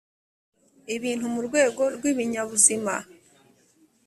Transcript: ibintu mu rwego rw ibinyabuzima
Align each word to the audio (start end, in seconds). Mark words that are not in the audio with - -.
ibintu 0.95 1.25
mu 1.33 1.41
rwego 1.47 1.81
rw 1.95 2.03
ibinyabuzima 2.11 2.95